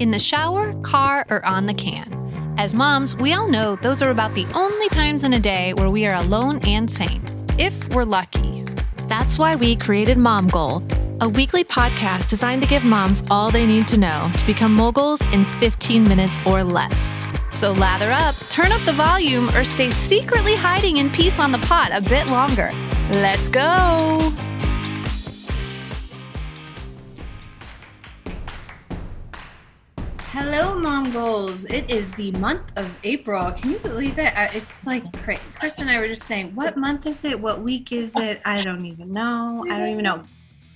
[0.00, 2.16] in the shower, car, or on the can.
[2.58, 5.90] As moms, we all know those are about the only times in a day where
[5.90, 7.22] we are alone and sane,
[7.58, 8.64] if we're lucky.
[9.08, 10.82] That's why we created Mom Goal,
[11.20, 15.20] a weekly podcast designed to give moms all they need to know to become moguls
[15.32, 17.26] in 15 minutes or less.
[17.50, 21.58] So lather up, turn up the volume, or stay secretly hiding in peace on the
[21.58, 22.70] pot a bit longer.
[23.10, 24.49] Let's go!
[30.32, 31.64] Hello, Mom Goals.
[31.64, 33.50] It is the month of April.
[33.50, 34.32] Can you believe it?
[34.54, 35.02] It's like.
[35.24, 37.40] Chris and I were just saying, what month is it?
[37.40, 38.40] What week is it?
[38.44, 39.66] I don't even know.
[39.68, 40.22] I don't even know.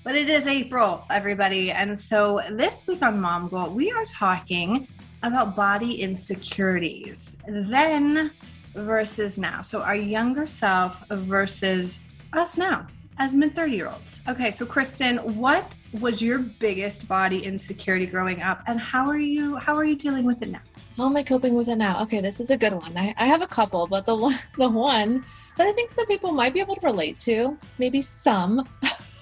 [0.02, 1.70] But it is April, everybody.
[1.70, 4.88] And so this week on Mom Goal, we are talking
[5.22, 8.32] about body insecurities then
[8.74, 9.62] versus now.
[9.62, 12.00] So our younger self versus
[12.32, 14.22] us now as mid 30 year olds.
[14.28, 19.56] Okay, so Kristen, what was your biggest body insecurity growing up and how are you
[19.56, 20.60] how are you dealing with it now?
[20.96, 22.02] How am I coping with it now?
[22.02, 22.96] Okay, this is a good one.
[22.96, 25.24] I, I have a couple, but the one the one
[25.56, 28.68] that I think some people might be able to relate to, maybe some.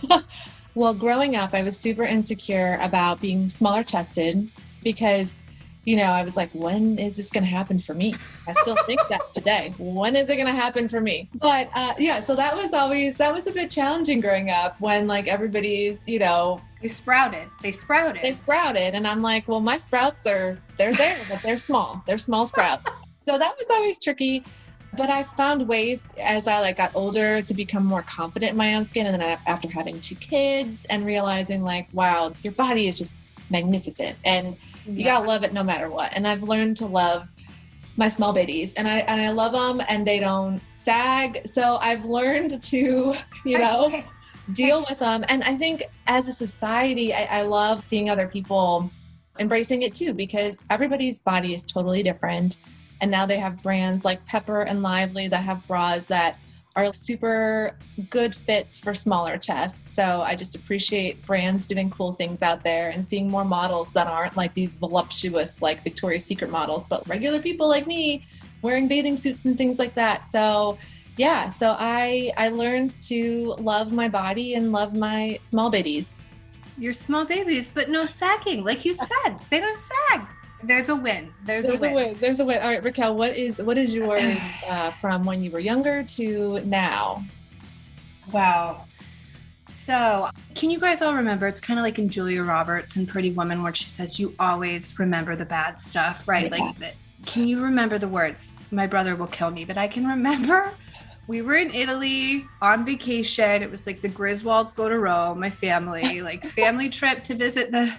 [0.74, 4.50] well, growing up, I was super insecure about being smaller chested
[4.82, 5.42] because
[5.84, 8.14] you know, I was like, when is this going to happen for me?
[8.46, 9.74] I still think that today.
[9.78, 11.28] When is it going to happen for me?
[11.34, 15.06] But uh, yeah, so that was always, that was a bit challenging growing up when
[15.06, 17.48] like everybody's, you know, they sprouted.
[17.62, 18.22] They sprouted.
[18.22, 18.94] They sprouted.
[18.94, 22.02] And I'm like, well, my sprouts are, they're there, but they're small.
[22.06, 22.84] They're small sprouts.
[23.26, 24.44] so that was always tricky.
[24.96, 28.74] But I found ways as I like got older to become more confident in my
[28.74, 29.06] own skin.
[29.06, 33.16] And then after having two kids and realizing like, wow, your body is just
[33.52, 34.16] magnificent.
[34.24, 36.12] And you gotta love it no matter what.
[36.16, 37.28] And i've learned to love
[37.96, 41.46] my small babies and i and i love them and they don't sag.
[41.46, 44.02] So i've learned to you know
[44.54, 48.90] deal with them and i think as a society I, I love seeing other people
[49.38, 52.58] embracing it too because everybody's body is totally different.
[53.00, 56.38] And now they have brands like pepper and lively that have bras that
[56.74, 57.76] are super
[58.08, 59.92] good fits for smaller chests.
[59.92, 64.06] So I just appreciate brands doing cool things out there and seeing more models that
[64.06, 68.26] aren't like these voluptuous, like Victoria's Secret models, but regular people like me
[68.62, 70.24] wearing bathing suits and things like that.
[70.24, 70.78] So
[71.16, 76.22] yeah, so I I learned to love my body and love my small babies.
[76.78, 80.26] Your small babies, but no sagging, like you said, they don't sag
[80.62, 81.32] there's a win.
[81.44, 81.92] There's, there's a, win.
[81.92, 82.14] a, win.
[82.14, 82.58] There's a win.
[82.62, 84.18] All right, Raquel, what is what is your
[84.68, 87.24] uh, from when you were younger to now?
[88.32, 88.86] Wow.
[89.66, 91.46] So, can you guys all remember?
[91.46, 94.98] It's kind of like in Julia Roberts and Pretty Woman, where she says, "You always
[94.98, 96.72] remember the bad stuff, right?" Yeah.
[96.78, 98.54] Like, can you remember the words?
[98.70, 100.74] My brother will kill me, but I can remember
[101.28, 103.62] we were in Italy on vacation.
[103.62, 107.70] It was like the Griswolds go to Rome, my family, like family trip to visit
[107.70, 107.94] the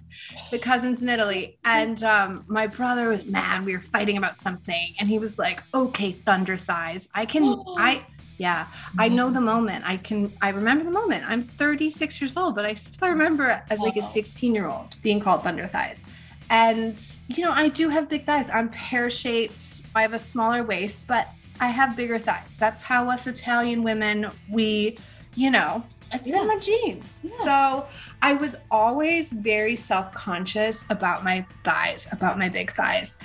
[0.51, 1.57] the cousins in Italy.
[1.63, 3.65] And um, my brother was mad.
[3.65, 7.07] We were fighting about something, and he was like, "Okay, thunder thighs.
[7.13, 7.43] I can.
[7.43, 7.75] Oh.
[7.77, 8.05] I
[8.37, 8.67] yeah,
[8.97, 9.85] I know the moment.
[9.87, 10.33] I can.
[10.41, 11.23] I remember the moment.
[11.27, 15.19] I'm 36 years old, but I still remember as like a 16 year old being
[15.19, 16.05] called thunder thighs.
[16.49, 18.49] And you know, I do have big thighs.
[18.49, 19.83] I'm pear shaped.
[19.95, 22.57] I have a smaller waist, but I have bigger thighs.
[22.57, 24.97] That's how us Italian women, we,
[25.35, 26.41] you know, it's yeah.
[26.41, 27.21] in my genes.
[27.23, 27.43] Yeah.
[27.43, 27.87] So
[28.21, 33.17] I was always very self conscious about my thighs, about my big thighs.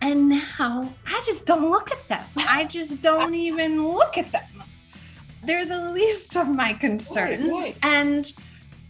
[0.00, 2.24] And now I just don't look at them.
[2.36, 4.62] I just don't even look at them.
[5.44, 7.50] They're the least of my concerns.
[7.50, 7.76] Right, right.
[7.82, 8.32] And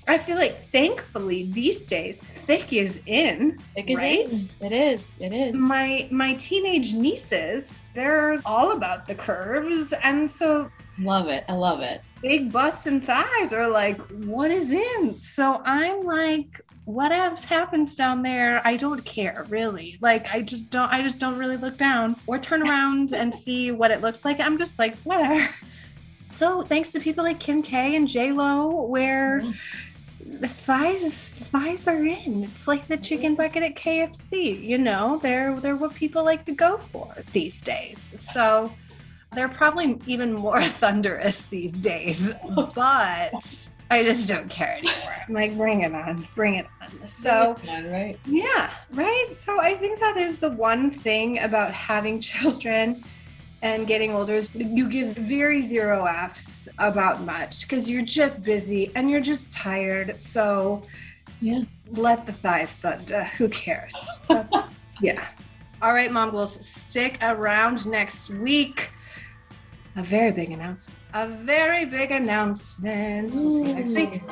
[0.08, 3.58] I feel like thankfully these days thick is in.
[3.74, 4.20] Thick is right?
[4.20, 4.30] in.
[4.66, 5.02] It is.
[5.20, 5.54] It is.
[5.54, 9.92] My my teenage nieces, they're all about the curves.
[10.02, 11.44] And so love it.
[11.46, 12.00] I love it.
[12.22, 15.16] Big butts and thighs are like, what is in?
[15.18, 18.66] So I'm like, what else happens down there?
[18.66, 19.98] I don't care really.
[20.00, 23.72] Like I just don't I just don't really look down or turn around and see
[23.72, 24.40] what it looks like.
[24.40, 25.50] I'm just like, whatever.
[26.30, 29.87] So thanks to people like Kim K and J Lo, where mm-hmm
[30.40, 32.44] the thighs thighs are in.
[32.44, 34.62] It's like the chicken bucket at KFC.
[34.62, 38.14] You know, they're they're what people like to go for these days.
[38.32, 38.72] So
[39.32, 42.32] they're probably even more thunderous these days.
[42.74, 45.14] But I just don't care anymore.
[45.26, 47.06] I'm like, bring it on, bring it on.
[47.06, 48.18] So, on, right?
[48.26, 49.26] Yeah, right.
[49.30, 53.02] So I think that is the one thing about having children
[53.62, 58.92] and getting older is you give very zero F's about much because you're just busy
[58.94, 60.22] and you're just tired.
[60.22, 60.82] So,
[61.40, 63.24] yeah, let the thighs thunder.
[63.36, 63.94] Who cares?
[65.00, 65.26] yeah.
[65.80, 68.90] All right, Mom Goals, stick around next week.
[69.96, 70.98] A very big announcement.
[71.14, 73.34] A very big announcement.
[73.34, 74.22] We'll see you next week.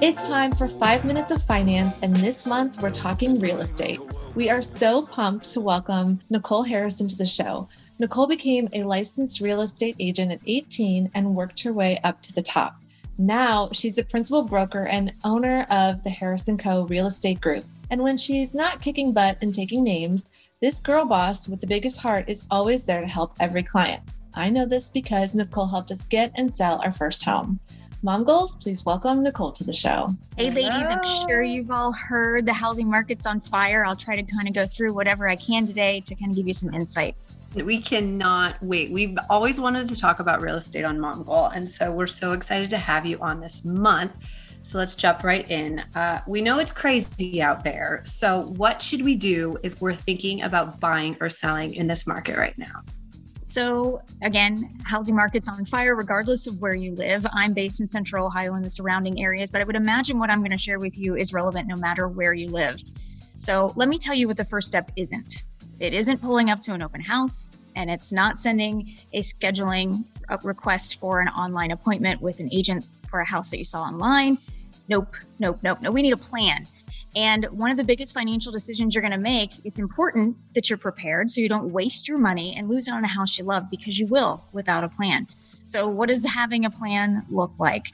[0.00, 4.00] It's time for five minutes of finance, and this month we're talking real estate.
[4.36, 7.70] We are so pumped to welcome Nicole Harrison to the show.
[7.98, 12.34] Nicole became a licensed real estate agent at 18 and worked her way up to
[12.34, 12.76] the top.
[13.16, 16.84] Now she's a principal broker and owner of the Harrison Co.
[16.84, 17.64] Real Estate Group.
[17.90, 20.28] And when she's not kicking butt and taking names,
[20.60, 24.02] this girl boss with the biggest heart is always there to help every client.
[24.34, 27.58] I know this because Nicole helped us get and sell our first home.
[28.06, 30.14] Mom Goals, please welcome Nicole to the show.
[30.36, 33.84] Hey, ladies, I'm sure you've all heard the housing market's on fire.
[33.84, 36.46] I'll try to kind of go through whatever I can today to kind of give
[36.46, 37.16] you some insight.
[37.52, 38.92] We cannot wait.
[38.92, 41.46] We've always wanted to talk about real estate on Mom Goal.
[41.46, 44.12] And so we're so excited to have you on this month.
[44.62, 45.80] So let's jump right in.
[45.96, 48.02] Uh, we know it's crazy out there.
[48.04, 52.36] So, what should we do if we're thinking about buying or selling in this market
[52.36, 52.82] right now?
[53.48, 57.24] So, again, housing market's on fire regardless of where you live.
[57.32, 60.40] I'm based in central Ohio and the surrounding areas, but I would imagine what I'm
[60.40, 62.82] going to share with you is relevant no matter where you live.
[63.36, 65.44] So, let me tell you what the first step isn't
[65.78, 70.06] it isn't pulling up to an open house, and it's not sending a scheduling
[70.42, 74.38] request for an online appointment with an agent for a house that you saw online.
[74.88, 75.92] Nope, nope, nope, no.
[75.92, 76.66] We need a plan.
[77.16, 80.76] And one of the biggest financial decisions you're going to make, it's important that you're
[80.76, 83.70] prepared so you don't waste your money and lose out on a house you love
[83.70, 85.26] because you will without a plan.
[85.64, 87.86] So, what does having a plan look like?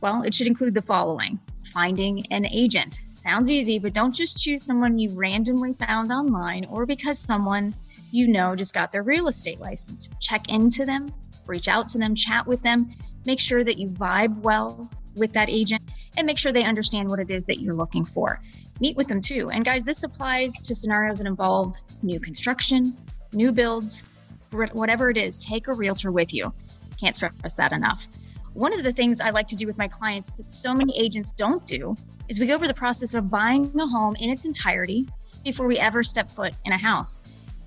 [0.00, 3.00] Well, it should include the following finding an agent.
[3.14, 7.74] Sounds easy, but don't just choose someone you randomly found online or because someone
[8.10, 10.08] you know just got their real estate license.
[10.20, 11.12] Check into them,
[11.46, 12.90] reach out to them, chat with them,
[13.26, 15.79] make sure that you vibe well with that agent,
[16.16, 18.40] and make sure they understand what it is that you're looking for
[18.80, 19.50] meet with them too.
[19.50, 22.96] And guys, this applies to scenarios that involve new construction,
[23.32, 24.04] new builds,
[24.50, 26.52] whatever it is, take a realtor with you.
[26.98, 28.08] Can't stress that enough.
[28.54, 31.32] One of the things I like to do with my clients that so many agents
[31.32, 31.94] don't do
[32.28, 35.06] is we go over the process of buying a home in its entirety
[35.44, 37.20] before we ever step foot in a house.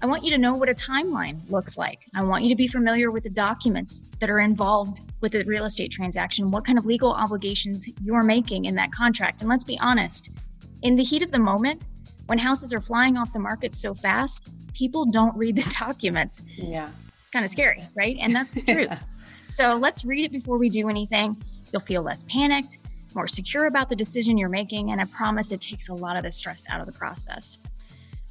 [0.04, 2.10] I want you to know what a timeline looks like.
[2.14, 5.64] I want you to be familiar with the documents that are involved with a real
[5.64, 9.40] estate transaction, what kind of legal obligations you're making in that contract.
[9.40, 10.30] And let's be honest,
[10.82, 11.84] in the heat of the moment,
[12.26, 16.44] when houses are flying off the market so fast, people don't read the documents.
[16.58, 16.90] Yeah.
[17.22, 18.18] It's kind of scary, right?
[18.20, 19.02] And that's the truth.
[19.40, 21.42] so let's read it before we do anything.
[21.72, 22.80] You'll feel less panicked,
[23.16, 26.24] more secure about the decision you're making, and I promise it takes a lot of
[26.24, 27.58] the stress out of the process.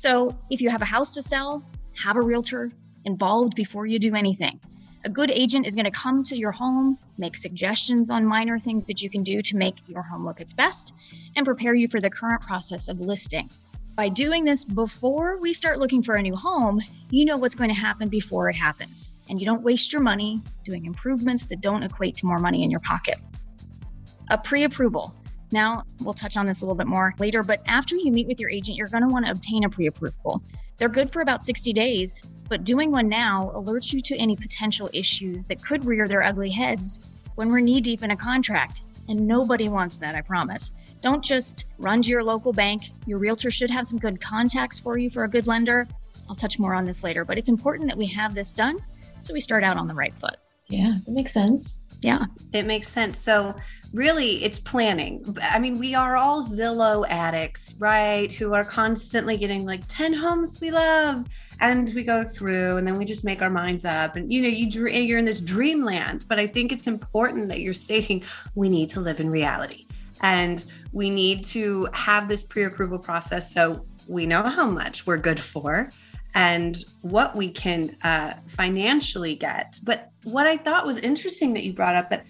[0.02, 1.62] So if you have a house to sell,
[2.02, 2.72] have a realtor
[3.04, 4.58] involved before you do anything.
[5.04, 8.88] A good agent is going to come to your home, make suggestions on minor things
[8.88, 10.93] that you can do to make your home look its best,
[11.37, 13.49] and prepare you for the current process of listing.
[13.94, 17.70] By doing this before we start looking for a new home, you know what's going
[17.70, 21.84] to happen before it happens, and you don't waste your money doing improvements that don't
[21.84, 23.20] equate to more money in your pocket.
[24.31, 25.14] A pre approval.
[25.52, 28.40] Now, we'll touch on this a little bit more later, but after you meet with
[28.40, 30.43] your agent, you're going to want to obtain a pre approval.
[30.78, 34.90] They're good for about 60 days, but doing one now alerts you to any potential
[34.93, 37.00] issues that could rear their ugly heads
[37.34, 38.81] when we're knee deep in a contract.
[39.08, 40.72] And nobody wants that, I promise.
[41.00, 42.90] Don't just run to your local bank.
[43.06, 45.87] Your realtor should have some good contacts for you for a good lender.
[46.28, 48.78] I'll touch more on this later, but it's important that we have this done
[49.20, 50.37] so we start out on the right foot.
[50.69, 51.81] Yeah, it makes sense.
[52.00, 52.26] Yeah.
[52.52, 53.19] It makes sense.
[53.19, 53.54] So,
[53.93, 55.37] really, it's planning.
[55.43, 58.31] I mean, we are all Zillow addicts, right?
[58.33, 61.26] Who are constantly getting like 10 homes we love.
[61.61, 64.16] And we go through and then we just make our minds up.
[64.16, 66.25] And, you know, you, you're in this dreamland.
[66.28, 68.25] But I think it's important that you're stating
[68.55, 69.87] we need to live in reality
[70.23, 75.19] and we need to have this pre approval process so we know how much we're
[75.19, 75.90] good for
[76.35, 79.78] and what we can uh, financially get.
[79.83, 82.25] But what I thought was interesting that you brought up that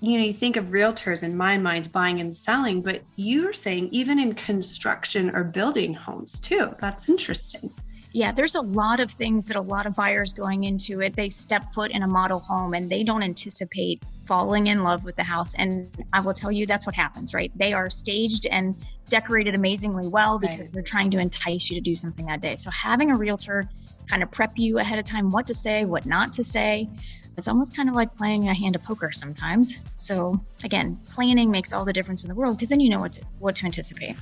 [0.00, 3.88] you know you think of realtors in my mind buying and selling, but you're saying
[3.90, 6.74] even in construction or building homes too.
[6.80, 7.72] That's interesting.
[8.12, 11.28] Yeah, there's a lot of things that a lot of buyers going into it, they
[11.28, 15.22] step foot in a model home and they don't anticipate falling in love with the
[15.22, 15.54] house.
[15.56, 17.52] And I will tell you, that's what happens, right?
[17.56, 18.74] They are staged and
[19.10, 20.72] decorated amazingly well because right.
[20.72, 22.56] they're trying to entice you to do something that day.
[22.56, 23.68] So having a realtor
[24.08, 26.88] kind of prep you ahead of time what to say, what not to say.
[27.36, 29.78] It's almost kind of like playing a hand of poker sometimes.
[29.96, 33.12] So again, planning makes all the difference in the world because then you know what
[33.14, 34.16] to, what to anticipate.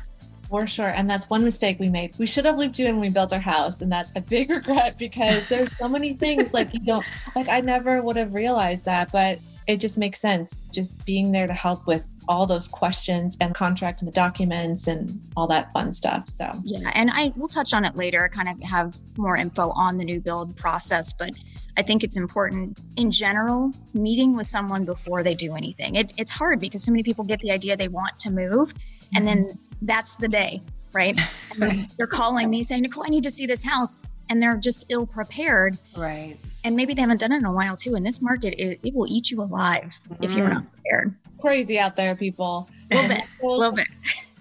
[0.49, 0.89] For sure.
[0.89, 2.17] And that's one mistake we made.
[2.19, 3.81] We should have looped you in when we built our house.
[3.81, 7.05] And that's a big regret because there's so many things like you don't,
[7.35, 10.55] like, I never would have realized that, but it just makes sense.
[10.73, 15.21] Just being there to help with all those questions and contract and the documents and
[15.37, 16.29] all that fun stuff.
[16.29, 16.91] So, yeah.
[16.95, 20.21] And I will touch on it later, kind of have more info on the new
[20.21, 21.13] build process.
[21.13, 21.31] But
[21.77, 25.97] I think it's important in general, meeting with someone before they do anything.
[25.97, 28.73] It, it's hard because so many people get the idea they want to move,
[29.15, 29.59] and then mm-hmm.
[29.83, 30.63] that's the day,
[30.93, 31.19] right?
[31.61, 34.09] And they're calling me saying, Nicole, I need to see this house.
[34.29, 35.79] And they're just ill prepared.
[35.95, 36.37] Right.
[36.65, 37.95] And maybe they haven't done it in a while too.
[37.95, 40.17] In this market, it, it will eat you alive mm.
[40.21, 41.15] if you're not prepared.
[41.41, 42.69] Crazy out there, people.
[42.91, 43.25] A little bit.
[43.43, 43.89] A little bit.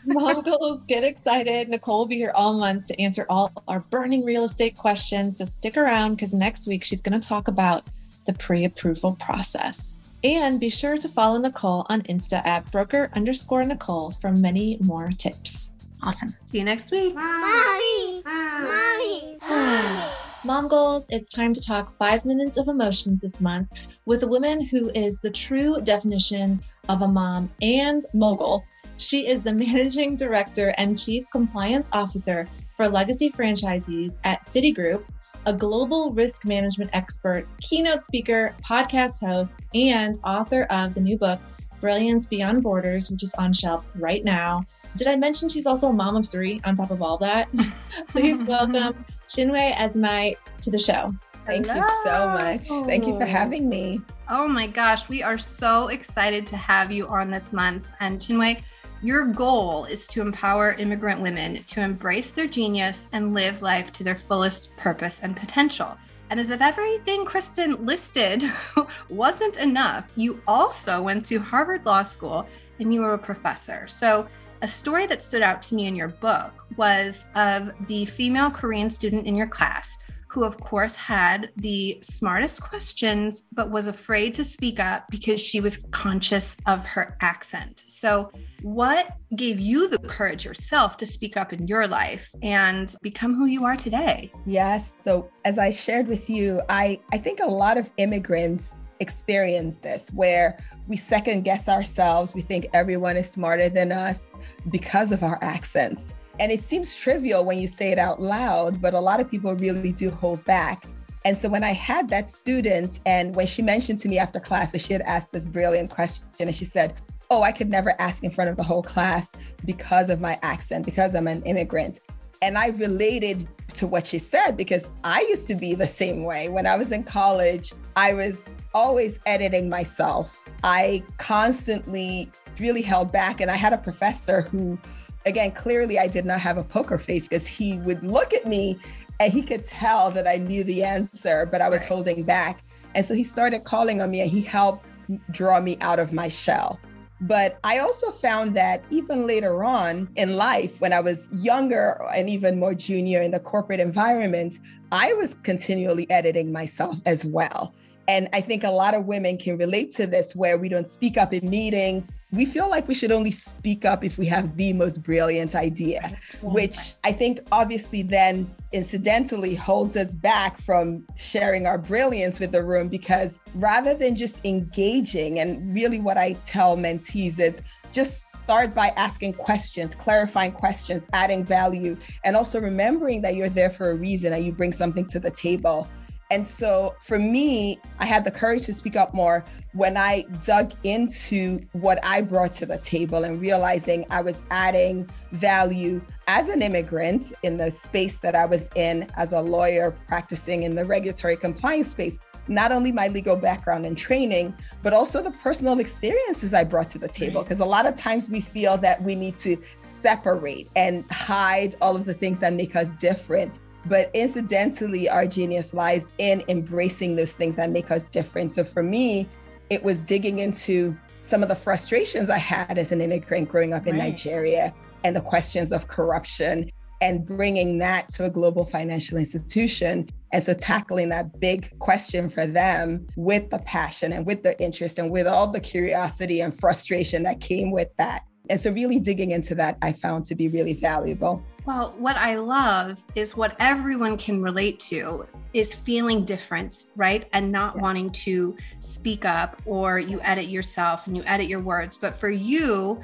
[0.08, 1.70] Mom goals, get excited.
[1.70, 5.38] Nicole will be here all month to answer all our burning real estate questions.
[5.38, 7.88] So stick around because next week she's going to talk about
[8.26, 9.96] the pre approval process.
[10.24, 15.12] And be sure to follow Nicole on Insta at broker underscore Nicole for many more
[15.18, 15.72] tips.
[16.02, 16.36] Awesome.
[16.46, 17.16] See you next week.
[17.16, 18.22] Mommy.
[18.26, 19.38] Mommy.
[19.48, 20.10] Mommy.
[20.46, 23.70] Mom Goals, it's time to talk five minutes of emotions this month
[24.06, 28.66] with a woman who is the true definition of a mom and mogul
[29.04, 35.04] she is the managing director and chief compliance officer for legacy franchisees at Citigroup,
[35.46, 41.40] a global risk management expert, keynote speaker, podcast host, and author of the new book,
[41.82, 44.66] Brilliance Beyond Borders, which is on shelves right now.
[44.96, 47.50] Did I mention she's also a mom of three on top of all that?
[48.08, 51.14] Please welcome Chinwe Esimai to the show.
[51.46, 51.82] Thank Hello.
[51.82, 52.88] you so much.
[52.88, 54.02] Thank you for having me.
[54.30, 57.90] Oh my gosh, we are so excited to have you on this month.
[58.00, 58.62] And Chinwe,
[59.04, 64.04] your goal is to empower immigrant women to embrace their genius and live life to
[64.04, 65.98] their fullest purpose and potential.
[66.30, 68.50] And as if everything Kristen listed
[69.10, 72.48] wasn't enough, you also went to Harvard Law School
[72.80, 73.88] and you were a professor.
[73.88, 74.28] So,
[74.62, 78.90] a story that stood out to me in your book was of the female Korean
[78.90, 79.98] student in your class
[80.34, 85.60] who, of course, had the smartest questions, but was afraid to speak up because she
[85.60, 87.84] was conscious of her accent.
[87.88, 88.32] So,
[88.64, 93.46] what gave you the courage yourself to speak up in your life and become who
[93.46, 94.32] you are today?
[94.48, 94.94] Yes.
[94.98, 100.10] So, as I shared with you, I, I think a lot of immigrants experience this
[100.14, 102.34] where we second guess ourselves.
[102.34, 104.34] We think everyone is smarter than us
[104.72, 106.16] because of our accents.
[106.40, 109.56] And it seems trivial when you say it out loud, but a lot of people
[109.56, 110.86] really do hold back.
[111.26, 114.72] And so when I had that student, and when she mentioned to me after class
[114.74, 116.96] that she had asked this brilliant question, and she said,
[117.30, 119.32] Oh, I could never ask in front of the whole class
[119.66, 122.02] because of my accent, because I'm an immigrant.
[122.42, 126.50] And I related to what she said because I used to be the same way.
[126.50, 130.38] When I was in college, I was always editing myself.
[130.64, 133.42] I constantly really held back.
[133.42, 134.78] And I had a professor who
[135.26, 138.80] again, clearly I did not have a poker face because he would look at me
[139.20, 141.90] and he could tell that I knew the answer, but I was right.
[141.90, 142.64] holding back.
[142.96, 144.92] And so he started calling on me and he helped
[145.32, 146.80] draw me out of my shell.
[147.22, 152.30] But I also found that even later on in life, when I was younger and
[152.30, 154.60] even more junior in the corporate environment,
[154.92, 157.74] I was continually editing myself as well.
[158.08, 161.18] And I think a lot of women can relate to this where we don't speak
[161.18, 162.12] up in meetings.
[162.32, 166.18] We feel like we should only speak up if we have the most brilliant idea,
[166.42, 172.64] which I think obviously then incidentally holds us back from sharing our brilliance with the
[172.64, 177.62] room because rather than just engaging, and really what I tell mentees is
[177.94, 181.96] just start by asking questions, clarifying questions, adding value,
[182.26, 185.32] and also remembering that you're there for a reason and you bring something to the
[185.32, 185.88] table.
[186.34, 190.74] And so for me, I had the courage to speak up more when I dug
[190.84, 196.64] into what I brought to the table and realizing I was adding value as an
[196.64, 201.38] immigrant in the space that I was in as a lawyer practicing in the regulatory
[201.38, 202.18] compliance space.
[202.48, 206.98] Not only my legal background and training, but also the personal experiences I brought to
[206.98, 207.44] the table.
[207.44, 211.96] Because a lot of times we feel that we need to separate and hide all
[211.96, 213.54] of the things that make us different.
[213.86, 218.54] But incidentally, our genius lies in embracing those things that make us different.
[218.54, 219.28] So for me,
[219.70, 223.88] it was digging into some of the frustrations I had as an immigrant growing up
[223.88, 224.10] in right.
[224.10, 224.74] Nigeria
[225.04, 226.70] and the questions of corruption
[227.02, 230.10] and bringing that to a global financial institution.
[230.32, 235.00] And so tackling that big question for them with the passion and with the interest
[235.00, 238.24] and with all the curiosity and frustration that came with that.
[238.50, 241.44] And so really digging into that, I found to be really valuable.
[241.66, 247.30] Well, what I love is what everyone can relate to is feeling different, right?
[247.32, 247.82] And not yeah.
[247.82, 251.96] wanting to speak up or you edit yourself and you edit your words.
[251.96, 253.00] But for you,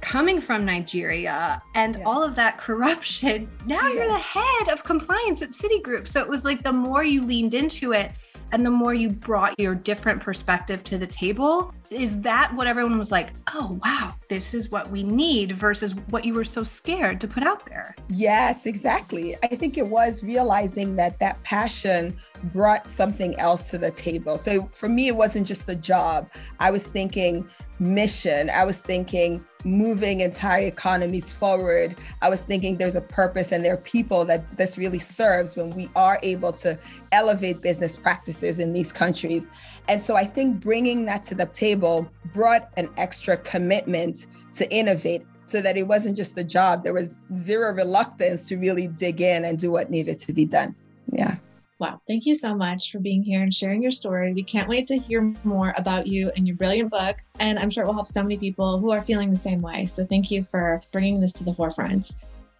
[0.00, 2.04] coming from Nigeria and yeah.
[2.04, 3.94] all of that corruption, now yeah.
[3.94, 6.06] you're the head of compliance at Citigroup.
[6.06, 8.12] So it was like the more you leaned into it,
[8.52, 12.98] and the more you brought your different perspective to the table, is that what everyone
[12.98, 17.20] was like, oh, wow, this is what we need versus what you were so scared
[17.20, 17.94] to put out there?
[18.08, 19.36] Yes, exactly.
[19.42, 22.16] I think it was realizing that that passion
[22.52, 24.38] brought something else to the table.
[24.38, 26.30] So for me, it wasn't just a job.
[26.58, 28.50] I was thinking, mission.
[28.50, 31.96] I was thinking moving entire economies forward.
[32.22, 35.74] I was thinking there's a purpose and there are people that this really serves when
[35.74, 36.78] we are able to
[37.12, 39.48] elevate business practices in these countries.
[39.88, 45.24] And so I think bringing that to the table brought an extra commitment to innovate
[45.46, 46.84] so that it wasn't just a job.
[46.84, 50.74] There was zero reluctance to really dig in and do what needed to be done.
[51.12, 51.36] Yeah.
[51.80, 52.00] Wow.
[52.06, 54.32] Thank you so much for being here and sharing your story.
[54.32, 57.16] We can't wait to hear more about you and your brilliant book.
[57.40, 59.86] And I'm sure it will help so many people who are feeling the same way.
[59.86, 62.12] So thank you for bringing this to the forefront.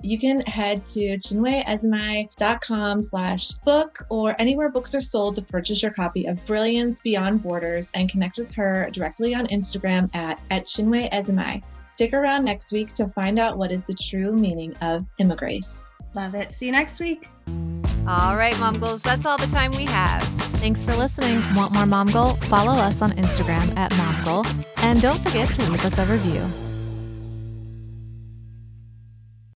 [0.02, 5.92] You can head to chinweesimai.com slash book or anywhere books are sold to purchase your
[5.92, 10.68] copy of Brilliance Beyond Borders and connect with her directly on Instagram at, at.
[11.80, 15.90] Stick around next week to find out what is the true meaning of immigrace.
[16.14, 16.52] Love it.
[16.52, 17.26] See you next week.
[18.06, 20.22] All right, Mom Goals, that's all the time we have.
[20.60, 21.42] Thanks for listening.
[21.54, 22.34] Want more Mom Goal?
[22.34, 24.44] Follow us on Instagram at Mom Goal.
[24.78, 26.63] And don't forget to leave us a review.